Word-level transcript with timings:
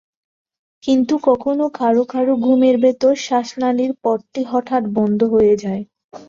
কিন্তু 0.83 1.13
কখনো 1.27 1.65
কারও 1.75 2.03
কারও 2.05 2.33
ঘুমের 2.45 2.75
ভেতর 2.83 3.13
শ্বাসনালির 3.25 3.91
পথটি 4.03 4.41
হঠাৎ 4.51 4.83
বন্ধ 4.97 5.19
হয়ে 5.33 5.55
যায়। 5.63 5.83